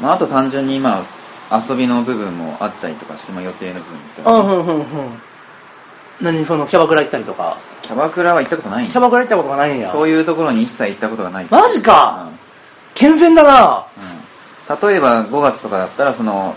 [0.03, 1.05] まあ、あと単純にま
[1.51, 4.87] あ遊びの部分もあったりとかして、まあ、予定の部分とうんうんうんうん。
[6.21, 7.59] 何そのキャバクラ行ったりとか。
[7.83, 9.91] キャバクラは行ったことないんキャバクラ行ったことがないんや。
[9.91, 12.31] そういうところに一切行ったことがないマジか
[12.95, 13.87] 健全だな。
[13.97, 14.23] うんうん
[14.81, 16.55] 例えば5月とかだったらその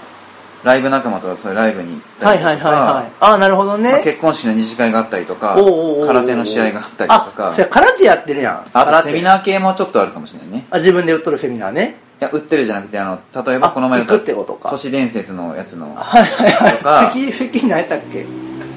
[0.63, 3.11] ライブ仲間とそういうライブに行ったはいはいりとか、はいはい。
[3.19, 3.91] あ、なるほどね。
[3.91, 8.69] まあ結婚式の二次会があったりとかおうおうおうおう空手の試合があったりとかあ、それ空手やってるやん。
[8.73, 11.97] あとセミナー系もちょっとあるかもしれないねあ、自分で売っとるセミナーね。
[12.21, 17.11] いや売ってるじゃなくてあの例えばこの前あ行くってことか都市伝説のやつの はいはいとかはい。
[17.11, 18.25] 席、席何やったっけ？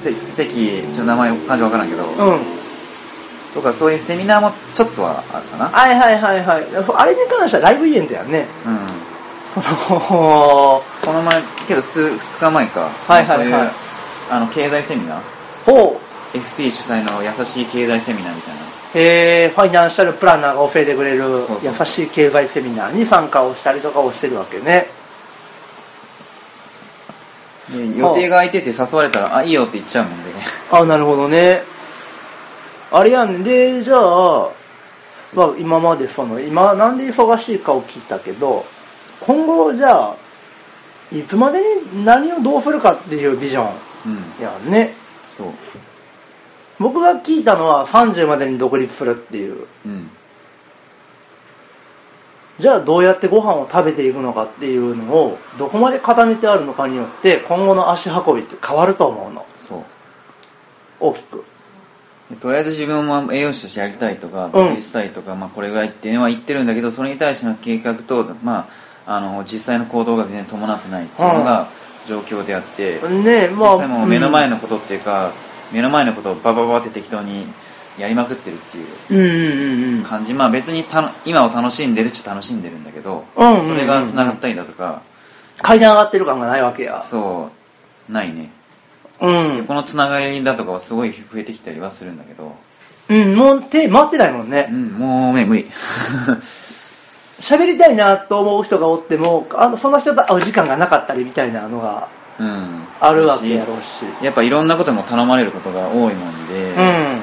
[0.03, 2.39] せ席ちょっと名前漢字わからんけど、うん。
[3.53, 6.67] とかそういうセミナーもちょっとはあるかなはいはいはいはい。
[6.95, 8.45] あれに関してはライブイベントやんね。
[8.65, 8.79] うん
[9.51, 9.59] そ
[9.95, 13.69] の、この前けど数2日前かはいはいはいそういう
[14.31, 15.17] あの経済セミナー
[15.65, 15.99] ほ
[16.33, 16.37] う。
[16.37, 18.61] FP 主催の優しい経済セミナーみたいな
[18.95, 24.87] えー、ファイナンシャルプランナーが教えてくれる優しい経済セミナーに参加をしたりとかをしてるわけね。
[27.71, 30.35] で予定が空いてて誘われたらあいいよって言っちゃうもんでね
[30.71, 31.61] あ、なるほどね。
[32.91, 33.39] あれやんね。
[33.43, 34.49] で、じゃあ、
[35.35, 38.65] まあ今までその、今なんで忙しいかを聞いたけど、
[39.19, 40.15] 今後じゃあ、
[41.11, 43.73] いつまでに何をどうするかっていうビジョン
[44.05, 44.95] うんやんね。
[45.37, 45.53] そう
[46.79, 49.67] 僕が聞いたのは30までに独立するっていう。
[49.85, 50.09] うん。
[52.57, 59.45] じゃあどうやってご飯を食べていくのかっていうのをどこまで固めてあるのかによって今後の足運びって変わると思うの。
[59.67, 59.83] そう。
[60.99, 61.45] 大きく。
[62.29, 64.51] でとりあえず自分も栄養士としてやりたいとかん。
[64.51, 68.69] 独立したいとか、まあ、これぐらいっていうのは言ってるんだけどそれに対しての計画と、ま
[69.05, 71.69] あ、あの実際の行動が全然伴ってないっていうのが
[72.07, 75.31] 状況であって、ねえまあ実際もう目の前ののことっていうか、
[75.71, 77.45] 目の前のことをバババって適当に
[77.97, 80.03] やりまくってるっていううんうんうんうん。
[80.03, 80.33] 感じ。
[80.33, 85.01] まあ別にたの今を楽しんでるっちゃ楽しんでるんだけど、うんうんそれが繋がったりだとか
[85.61, 87.03] 階段上がってる感がないわけや。
[87.03, 87.51] そ
[88.09, 88.49] うないね、
[89.21, 89.65] うん。
[89.65, 92.55] このつながりだとかはすごい増えてきたりはするんだけど。
[93.09, 95.69] うんもう手回ってないもんうねんもうね無理。
[97.41, 104.03] 喋りたいなと思う人がおってもあのその人と会う時間がなかったりみたいなのがうんあるわけやろうし。
[104.23, 107.21] やっぱいろんなことも頼まれることが多いもんで、うん。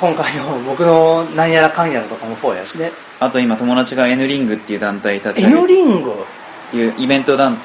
[0.00, 2.90] 今回の僕のなんやらかんやらとかもそうやしね。
[3.20, 6.10] あと今友達が N リングっていう団体立ち N 上げリング？
[6.10, 6.14] っ
[6.72, 7.52] ていうイベント団。
[7.52, 7.58] うん。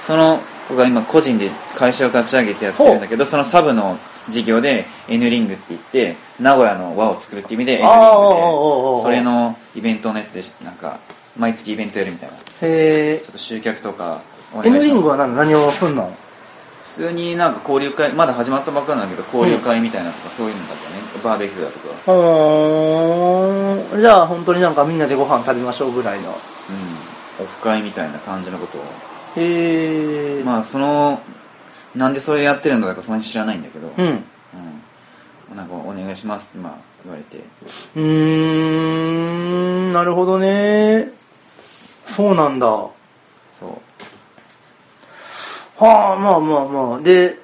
[0.00, 10.98] その子が今個人で会社を立ち上げてやってるんだけどそのサブの授業で N リングって言って名古屋の輪を作るっていう意味で N リングでそれのイベントのやつでなんか
[11.36, 12.36] 毎月イベントやるみたいな。
[12.36, 14.22] ちへょっと集客とか。
[14.64, 16.16] N リングはは何何をすんの？
[16.84, 24.00] 普通になんか交流会まだ始まったばっかなんだけど交流会みたいなとかそういうのだったね、バーベキューだとかほーん。
[24.00, 26.40] じゃあ本当になんかみんなでご飯食べましょうぐらいの。
[26.68, 26.98] うん
[27.38, 28.94] オフ会みたいな感じのことを
[29.36, 30.42] へえ。
[30.42, 31.20] まあその
[31.94, 34.06] なんでそれやってるのだかそんなに知らないんだけどうん。
[34.06, 34.24] うん
[35.54, 36.72] なんかお願いしますってまあ
[37.04, 37.36] 言われて
[37.94, 41.10] うーん、なるほどね。
[42.06, 42.95] そうなんだ。
[45.78, 47.00] はあ、まあまあまあ。
[47.00, 47.38] で、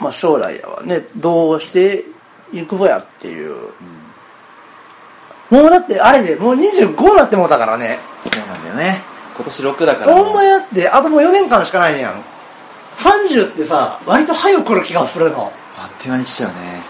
[0.00, 2.04] まあ将来やわね、どうして
[2.52, 3.52] いくぞやっていう。
[3.52, 3.70] うん
[5.50, 7.98] もうだってあれで、もう25になってもうたからね。
[8.20, 9.02] そうなんだよね
[9.36, 12.22] 今年6だからもうほんまやって、あともう4年間しかないやん。
[12.98, 15.52] 30ってさ、割と早く来る気がするの。
[15.78, 16.80] あっという間に来ちゃうね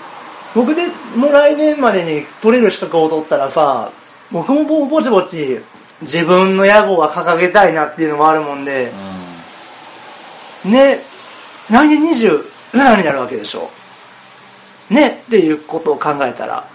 [0.55, 3.91] 僕でもう来年までに取れる資格を取ったらさ、
[4.31, 5.61] 僕もぼちぼち
[6.03, 8.93] 自分の野望は掲げたいなっていうのもあるもんで、
[10.67, 11.01] ね、
[11.71, 13.71] 来年27になるわけでしょ。
[14.91, 16.69] ね、っていうことを考えたら、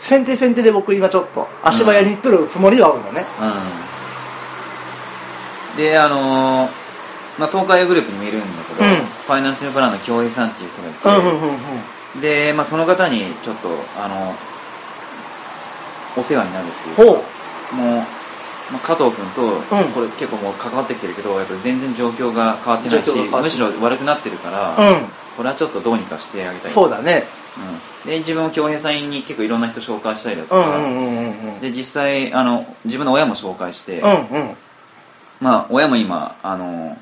[0.00, 3.24] 先手先手で僕今ちょっと足早に行っとるつもりではあるのね。
[3.38, 3.50] うん、う
[5.74, 6.80] ん、であのー
[7.38, 8.96] まあ、東海グループにもいるんだけど、うん
[9.30, 11.54] ファイナンシャルプランの京平さんっていう人がいて、うんうんうん
[12.14, 12.20] うん。
[12.20, 14.34] で、まあ、その方にちょっとあの
[16.20, 17.24] お世話になるっていうかほ
[17.72, 17.74] う。
[17.76, 18.04] もう、
[18.70, 25.06] まあ、加藤君と、うんこれ結構もう関わってきてるけどやっぱり全然状況が変わってないしむしろ悪くなってるから、うん。
[25.36, 27.24] これはちょっとどうにかしてあげたいそうだね。
[28.04, 30.78] うん、で自分も京平さんに結構いろんな人紹介したりだとか。
[31.60, 34.56] で実際あの自分の親も紹介して、うんうん。
[35.40, 36.96] まあ親も今あの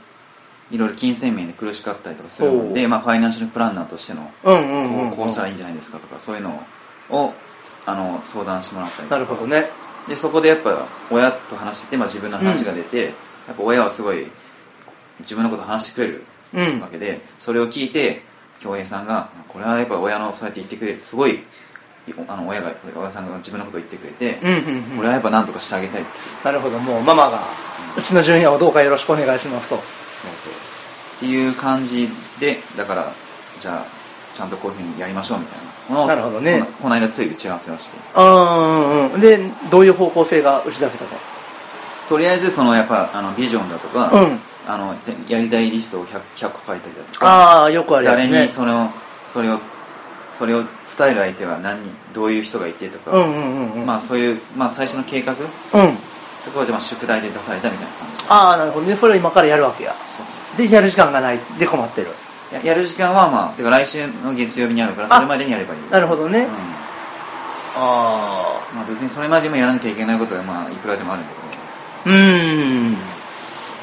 [0.70, 4.30] いろいろ金銭面で苦しかったりとかするので、まあ、ファイナンシャルプランナーとしての。
[4.42, 6.62] こうこうしたらいいんじゃないですかとかそういうの
[7.10, 7.32] を
[7.86, 9.70] あの相談してもらったりとかなるほどね。
[10.08, 13.10] でそこでやっぱ親と話してて、まあ、自分の話が出て、や
[13.52, 14.26] っぱ親はすごい
[15.20, 16.80] 自分のこと話してくれるうん。
[16.80, 18.22] わけで、それを聞いて
[18.60, 21.40] 恭平さんがこれはやっぱ親のそうやって言ってくれるすごい
[22.26, 24.96] あの親が親さんが自分のことを言ってくれて、うんうんうん。
[24.96, 26.02] これはやっぱ何とかしてあげたい。
[26.44, 27.42] なるほど、もうママが、
[27.96, 29.76] うちのジュニアをどうかよろしくお願いしますと。
[29.76, 29.84] そう
[30.44, 30.52] そう。
[31.18, 32.08] っていう感じ
[32.40, 33.12] でだから
[33.60, 33.97] じゃあ
[34.38, 39.20] ちゃんとこういうふうにやりましょうみたいななるほどねこの間つい打ち合わせをしてあーうんうん。
[39.20, 41.16] で、どういう方向性が打ち出せたか。
[42.08, 44.94] とりあえずそのやっぱあのビジョンだとか、うんあの
[45.28, 48.42] やりたいリストを 100, 100個書いたりだとかああ、よくあるやつ誰ね。
[48.42, 48.88] にそれを
[49.32, 49.58] それを
[50.38, 50.68] それを伝
[51.08, 53.86] える相手は何人どういう人がいてとか、うんうんうんうん。
[53.86, 55.48] まあそういう、まあ、最初の計画とうん。
[56.52, 58.94] かはじゃあまあ宿題で出されたみたいな感じああ、なるほどね。
[58.94, 59.94] それを今からやるわけや。
[60.56, 61.38] で、やる時間がない。
[61.58, 62.08] で困ってる。
[62.52, 65.80] ややる時間はまあてか来週の月曜日にあるからそれまでにやればいい。
[65.90, 66.40] なるほどね。
[66.40, 66.46] うん。
[67.76, 71.32] あまあ、別にそれまでもやらなきゃいけないことはまあいくらでもあるんだ
[72.04, 72.16] けど、あ。
[72.16, 72.92] うーん。
[72.92, 72.98] ま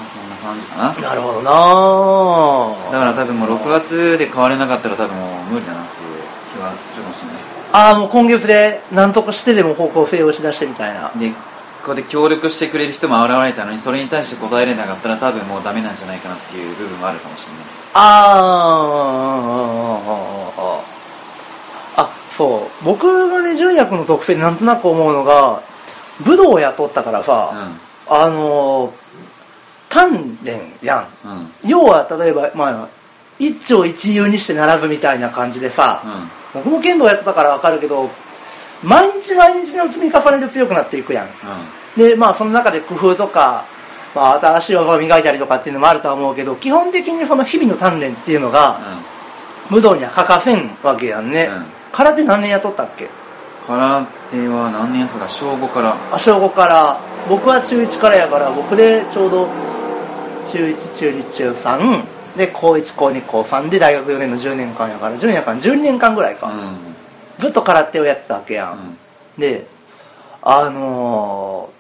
[0.04, 1.10] あ、そんな感じかな。
[1.10, 2.92] なるほどな。
[2.92, 6.22] だから多分もう6月で変われなかったら多分もう無理だなっていう
[6.54, 7.36] 気はするかもしれない。
[7.72, 11.12] ああ、もう今月で何とかしてでも方向性を打ち出してみたいな。
[11.16, 11.30] で
[11.86, 19.56] ここで協力してくれる人も現れたのにそれに対して答えれなかったら多分もうダメなんじゃないかなっていう部分もあるかもしれないあ
[21.96, 22.84] あ、あ、そう。
[22.84, 25.62] 僕がね、純薬の特性でなんとなく思うのが、
[26.26, 27.70] 武道を雇ったからさ、
[28.08, 28.94] あの、
[29.90, 31.28] 鍛錬やん。
[31.28, 32.90] うんうん要は、例えば、まあ、
[33.40, 38.10] 一丁一遊にして並ぶみたいな感じでさ、うん僕も剣道やってたからわかるけど、
[38.82, 41.30] 毎日毎日の積み重ねで強くなっていくやん。
[41.98, 43.66] で、まあ、その中で工夫とか、
[44.16, 48.80] まあ、新しい技を磨いたりとかっていうのもあるとは思うけど、基本的にその日々の鍛錬っていうのが、
[49.70, 51.50] 武道には欠かせんわけやんね。
[51.52, 53.10] うん空手何年やっとったっけ？
[53.68, 56.98] 空手は何年やってたか小5からあ、小5から。
[57.30, 59.48] 僕は中1からやから、僕でちょうど
[60.52, 62.04] 中1、中2、中3、
[62.36, 66.48] で、高1、高2、高3で大学4年の10年間やから、10年間、12年間ぐらいか。
[66.48, 66.78] うん
[67.40, 68.72] ずっと空手をやってたわけやん。
[68.74, 68.98] うん
[69.38, 69.66] で、
[70.42, 71.75] あのー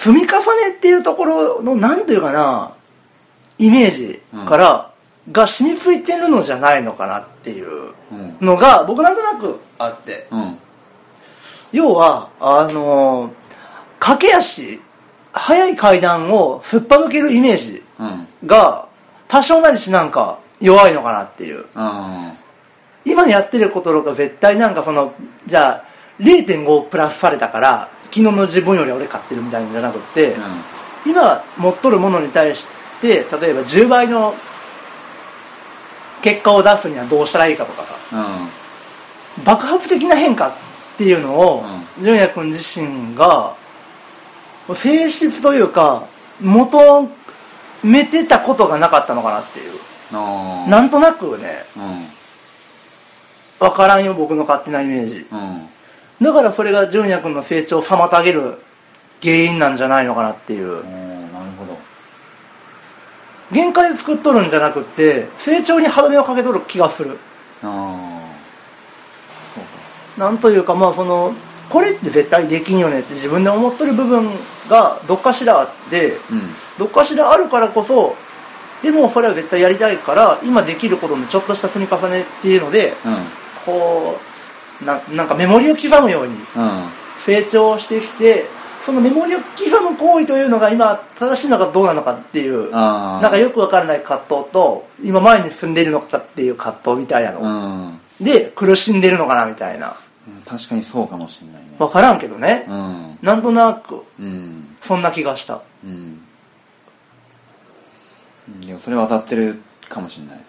[0.00, 2.72] 積み重ねっていうところの、なんていうかな、
[3.58, 4.90] イメージから、
[5.30, 8.36] が染みついてるのじゃないのかなっていううん。
[8.40, 10.26] のが、僕なんとなくあって。
[10.30, 10.58] うん。
[11.72, 13.30] 要は、あのー
[13.98, 14.80] 駆け足、
[15.34, 18.26] 速い階段をすっぱ抜けるイメージうん。
[18.46, 18.88] が、
[19.28, 21.66] 多少なりしなんか弱いのかなっていう。
[21.74, 22.32] うん。
[23.04, 25.12] 今やってることとか絶対なんかその、
[25.46, 30.36] じゃあ、0.5プラスされたから、昨日の自分より俺勝ってるみたいなんじゃなくって、
[31.06, 32.66] 今持っとるものに対し
[33.00, 34.34] て、例えば10倍の
[36.22, 37.94] 結果を出すにはどうしたらいいかとかさ。
[39.38, 39.44] うん。
[39.44, 40.52] 爆発的な変化っ
[40.98, 41.64] ていうのを
[42.00, 43.54] う純也君自身が
[44.74, 46.08] 性質というか
[46.40, 47.08] 求
[47.82, 49.72] めてたことがなかったのかなっていう。
[50.68, 52.06] なんとなくねうん。
[53.60, 55.26] わからんよ僕の勝手なイメージ。
[55.30, 55.68] うん
[56.20, 58.58] だからそれが純也君の成長を妨げる
[59.22, 60.84] 原因なんじゃないのかなっていう。
[61.32, 61.78] なるほど。
[63.52, 67.18] 限界作っとるんじゃなくって成長に歯止めをかけとる気がする。
[67.62, 68.20] ああ
[69.54, 69.70] そうか。
[70.18, 71.34] なんというかまあその
[71.70, 74.28] これって絶対できんよねって自分で思っとる部分
[74.68, 76.42] がどっかしらあってうん。
[76.78, 78.14] どっかしらあるからこそ
[78.82, 83.16] でもそれは絶対やりたいから今できることのちょっとした積み重ねっていうのでうん。
[83.66, 84.29] こう
[84.84, 86.34] ななんかメモリを刻むように。
[86.34, 87.00] うん。
[87.24, 88.46] 成長してきて
[88.86, 98.00] そのメモリを刻む行為というのが今正しいのかどうなのかっていうなんかよくわからない葛藤と今前に進んでいるのかっていう葛藤みたいなうの、ん。
[98.20, 99.88] で苦しんでるのかなみたいな。
[99.88, 101.76] うん確かにそうかもしれないね。
[101.78, 103.18] わからんけどね、うん。
[103.22, 104.76] なんとなくうん。
[104.80, 105.62] そんな気がした。
[105.84, 106.20] うん。
[108.48, 108.60] うん。
[108.66, 110.40] でもそれは当たってるかもしれない。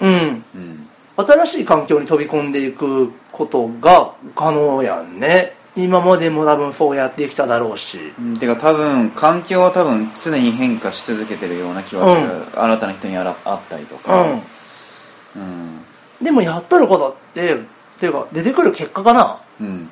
[0.00, 0.44] うん。
[0.54, 5.54] うん新しい環境に飛び込んでいくことが可能やんね。
[5.76, 8.12] 今までも多分そうやってきただろうし。
[8.18, 14.22] うんてか多分環境は多分常に変化し続けてるような気はする、新たな人にあら会ったりとか。
[14.22, 15.42] うん。
[15.42, 15.80] うん。
[16.22, 17.58] でもやっとることってっ
[17.98, 19.40] ていうか出てくる結果かな？
[19.60, 19.88] うん。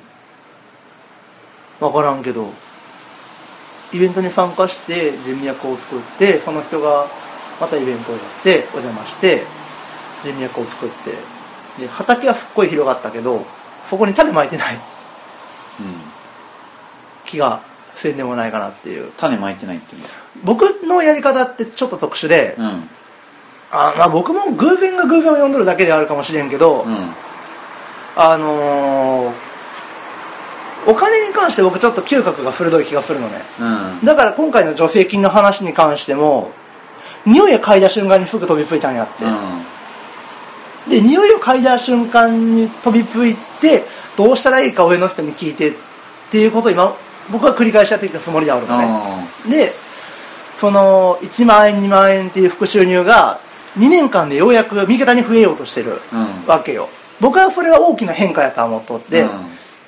[1.79, 2.47] わからんけど。
[3.91, 7.11] イベントに参加して人脈を作ってその人が
[7.59, 9.45] またイベントをやってお邪魔して
[10.23, 11.11] 人脈を作って
[11.81, 13.45] で畑はすっごい広がったけど
[13.89, 14.81] そこに種まいてないうん
[17.25, 17.61] 気が
[17.95, 20.01] せんでもないかなっていう種まいてないっていう
[20.43, 22.89] 僕のやり方ってちょっと特殊で、うん
[23.71, 27.13] あまあ、僕も偶然が偶然を読んどるだけであるかもしれんけど、うん
[28.15, 29.53] あのー
[30.85, 36.51] お金に関して僕ちょっと嗅覚が鋭い気がするのねうんだから今回の助成金の話に関しても
[37.25, 39.23] 匂いを嗅いだ瞬間にすぐ飛びついたんやって、
[40.89, 43.85] で匂いを嗅いだ瞬間に飛びついて
[44.17, 45.73] どうしたらいいか上の人に聞いてっ
[46.31, 46.95] ていうことを今
[47.31, 48.85] 僕は繰り返しやってきたつもりであるのね。
[48.85, 49.73] あで
[50.59, 53.39] その1万円2万円っていう副収入が
[53.77, 56.47] 2年間でようやく右肩に増えようとしてるうん。
[56.47, 56.89] わけよ。
[57.19, 59.29] 僕はそれは大きな変化やと思っとって、うん。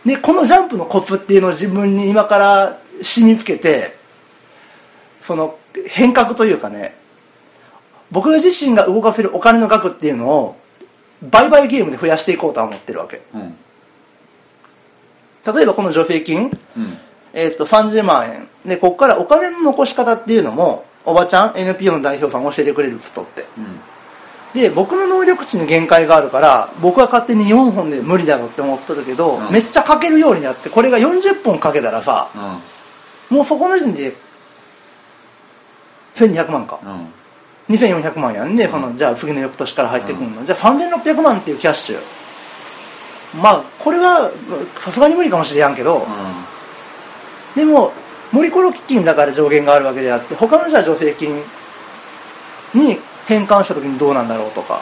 [0.05, 3.97] でこのジャンプのコツっていうのを自分に今から染みつけて
[5.21, 6.95] その変革というかね
[8.11, 10.57] 僕自身が動かせるお金の額っていうのを
[11.23, 13.21] 売買ゲームで増やしていこうとは思ってるわけ。
[13.33, 13.55] うん。
[15.53, 16.97] 例えばこの助成金、うん。
[17.33, 18.47] えー、と30万円。
[18.65, 23.45] でここからお金の残し方っていうのもおばちゃん NPO の代表さん教えてくれる人って。
[23.57, 23.79] うん。
[24.53, 29.51] で僕の能力値に限界があるから僕は勝手に4本で無理だろって思っとるけど、うん。
[29.51, 32.29] めっちゃ書けるようになってこれが40本書けたらさ
[33.29, 33.37] うん。
[33.37, 34.15] もうそこの時点で
[36.15, 36.79] 1200万か。
[36.83, 37.14] うん
[37.69, 38.67] 2400万やんね。
[38.67, 41.99] そのじゃあ次の翌年から入ってくるの、じゃあ3600万っていうキャッシュ。
[43.41, 44.31] まあこれは
[44.79, 46.05] さすがに無理かもしれやんけど、
[47.55, 47.91] でも
[48.31, 51.43] 森コロ基金だから上限があるわけであって他のじゃあ助成金
[52.73, 54.81] に返還した時にどうなんだろうとか。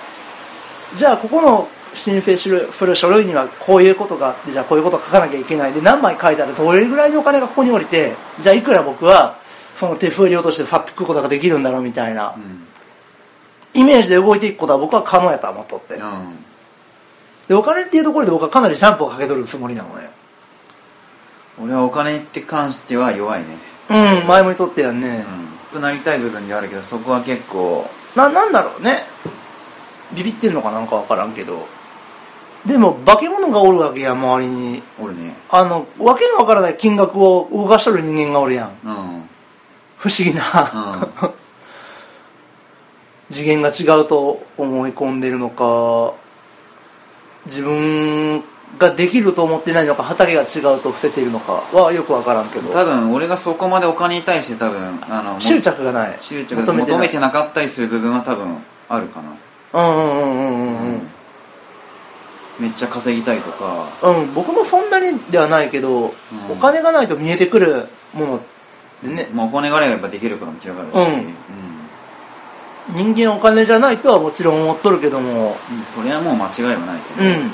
[0.96, 9.40] じゃあここの申請するする書類にはこういうことがあってじゃあこういうこと書かなきゃいけないで何枚書いたらどれぐらいのお金がここに降りてじゃあいくら僕は
[9.78, 12.36] その手数料としてさっ引くことができるんだろうみたいな。
[12.36, 12.68] うん
[13.74, 15.96] イメージで動いていくことは僕は可能やと思っとって。
[15.96, 16.44] うん。
[17.48, 20.10] でお金っていうところで僕はかなりジャンプをかけとるつもりなのね。
[21.62, 23.46] 俺はお金って関しては弱いね。
[23.90, 25.26] うん前も言っとったやんね、
[25.74, 25.82] うん。
[25.82, 27.88] なりたい部分ではあるけどそこは結構。
[28.16, 28.96] ななんだろうね。
[30.16, 31.68] ビビってんのかなんかわからんけど。
[32.66, 34.84] でも化け物がおるわけや周りに。
[35.00, 35.36] おるね。
[35.50, 38.88] あのわけのわからない金額を動かしとる人間がおるやん。
[38.88, 39.30] うん。
[39.98, 40.44] 不思議な、
[43.34, 46.14] 次元が違うと思い込んでるのか
[47.46, 48.44] 自分
[48.78, 52.72] ができると思ってないのか畑が違うと伏せているのかはよくわからんけど。
[52.72, 56.18] 多分俺がそこまでお金に対して多分あのも執着がない。
[56.22, 58.58] 執着求め求めてなかったりする部分は多分
[58.90, 59.36] あるかな。
[59.74, 60.94] うんうんうんうんうん。
[60.94, 61.10] うん。
[62.60, 63.90] めっちゃ稼ぎたいとか。
[64.04, 66.12] うん、僕もそんなにではないけど、うん。
[66.52, 68.44] お金がないと見えてくるもの
[69.04, 71.34] でね、まあお金があればやっぱできることも違うからし、うん
[72.90, 77.52] 人間お金じゃないとはもちろん思っとるけども、うんそれはもう間違いはないと思う、うん。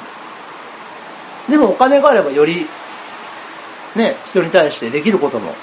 [1.52, 2.66] でもお金があればより、
[3.96, 5.54] ね、人に対してできることも、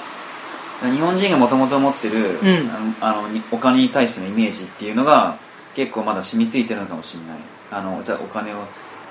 [0.81, 2.95] 日本人がもともと持ってる、うん。
[3.01, 5.37] あのお金に対してのイメージっていうのが
[5.75, 7.39] 結構まだ染みついてるのかもしれない。
[7.71, 8.57] あのじゃあお金を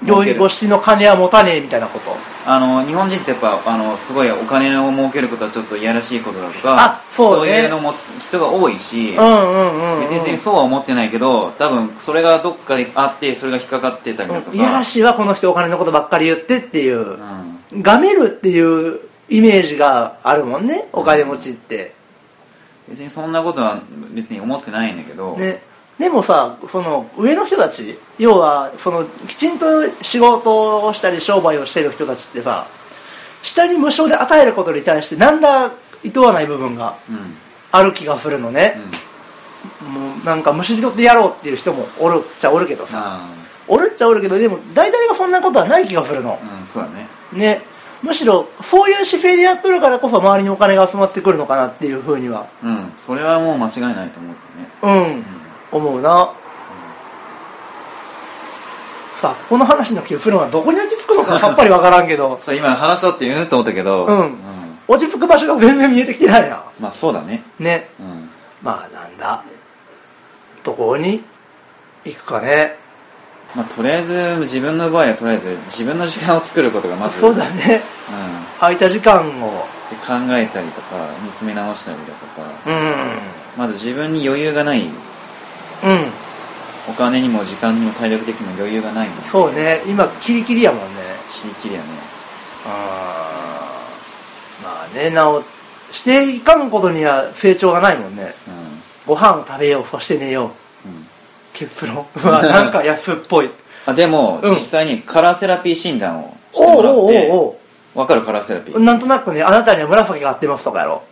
[0.05, 7.63] 行儀越しの金は持たねえみたいなことあの日本人ってやっぱあのすごいお金を儲けることはちょっといやらしいことだとかあそうね。
[7.63, 7.95] いうのも
[8.29, 17.19] 人が多いし、うんうんうん、うん、別にそうは思ってないけど多分それがどっかであってそれが引っかかってたりだとか、いやらしいわこの人お金のことばっかり言ってっていう。
[17.73, 17.83] う、ん。
[17.83, 21.95] がめるっていうイメージがあるもんねお金持ちって、
[22.89, 23.83] 別にそんなことは
[24.13, 25.63] 別に思ってないんだけど、ね、
[25.99, 29.67] でもさその上の人たち要はそのきちんと
[30.03, 32.67] 仕事をしたり商売をしてる人たちってさ
[33.43, 35.73] 下に無償で与えることに対してなんだ
[36.05, 37.37] いとわない部分がうん。
[37.73, 38.77] ある気がするのね、
[39.83, 43.21] もうなんかむしり取ってやろうっていう人もおるっちゃおるけどさ。
[43.23, 43.29] あ
[43.69, 47.09] おるっちゃおるけどでも大体がそんなことはない気がするの、あうんそうだね。
[47.33, 47.61] ね。
[48.03, 52.47] むしろそういう姿勢でやっとるからこそ周りにお金が集まってくるのかなっていうふうには。
[52.63, 52.93] うん。
[52.97, 55.25] それはもう間違いないと思うよね、うん、
[55.73, 56.33] うん思うな。
[59.21, 62.41] さあここの話の結論はどこに落ち着くのかさっぱりわからんけど。
[62.45, 64.37] そう今話そうって言うと思ったけど、うん。
[64.89, 66.63] 落ち着く場所が全然見えてきてないな。
[66.81, 67.43] まあそうだね。
[67.59, 67.89] ね。
[67.99, 68.31] うん。
[68.63, 69.43] まあなんだ。
[70.65, 71.25] どこに
[72.05, 72.77] 行くかね。
[73.55, 77.83] まあとりあえず自分の場合はとりあえず自分の時間を作ることがまずそうだね。
[78.11, 78.47] うん。
[78.61, 79.67] 空いた時間を。
[79.87, 82.43] で考えたりとか見つめ直したりだとか。
[82.67, 83.19] うん。
[83.57, 85.06] まず自分に余裕がないうん
[86.89, 89.83] お金にも時間にも体力的にも余裕がないもんそうね。
[89.87, 90.87] 今キリキリやもんね。
[91.43, 91.87] キリキリやね。
[92.67, 94.65] あー。
[94.65, 95.43] まあねなお
[95.93, 98.35] していかんことには成長がないもんね。
[99.07, 100.53] うご飯を食べようそして寝よ
[100.85, 100.89] う。
[100.89, 101.07] んうん。
[101.53, 102.07] 結論。
[102.17, 103.51] うわなんか安っぽい。
[103.87, 104.55] あでも、うん。
[104.55, 107.57] 実際にカラーセラピー診断をしてもらって
[107.95, 108.79] わかるカラーセラピー？
[108.79, 111.03] なんとなくねあなたには紫が合ってますとかやろ。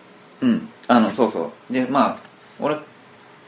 [0.43, 0.69] うん。
[0.87, 1.73] あのそうそう。
[1.73, 2.23] でまあ
[2.61, 2.77] 俺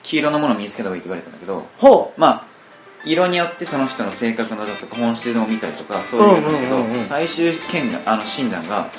[0.07, 2.21] 黄色のものを身につけた方がいいって言われたんだけどほう。
[2.21, 2.57] まあ
[3.05, 7.05] 色によってその人の性格のだとか本質を見たりとかそういうんだけど、うんうんうんうん。
[7.05, 8.91] 最終見があの診断が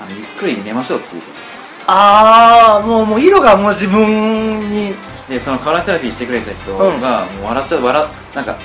[0.00, 1.36] あのゆっくり寝ましょうっていうこと。
[1.86, 4.94] ああもうもう色がもう自分に。
[5.28, 7.36] でそのカラーセラピーしてくれた人が、うん。
[7.36, 8.58] もう笑っちゃう笑っなんか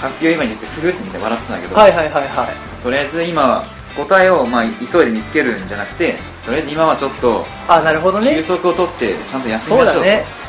[0.00, 2.82] 活用今に言ってふふって見て笑ってたんだけど、はいはいはいはい。
[2.82, 3.66] とりあえず今は
[3.96, 6.14] 答えをまあ急いで見つけるんじゃなくて
[6.44, 8.34] とりあえず今はちょっとあなるほどね。
[8.34, 9.94] 休息を取ってちゃんと休みましょうと。
[9.94, 10.24] そうだね。
[10.42, 10.47] うん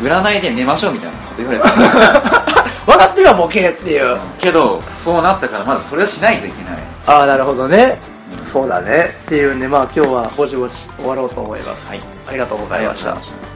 [0.00, 1.68] 占いで寝ましょうみたいなこと言われた。
[2.86, 4.18] 分かってるわボケっていう。
[4.38, 6.82] けどそうなったからまずそれをしないといけない。
[7.06, 7.98] ああなるほどね、
[8.40, 8.52] うん。
[8.52, 9.14] そうだね。
[9.22, 11.88] っていうんでまあ今日はぼちぼち終わろうと思います。
[11.88, 12.00] はい。
[12.28, 13.10] ありがとうございました。
[13.10, 13.55] ありがとうございました